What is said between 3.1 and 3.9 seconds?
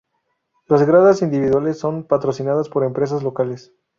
locales.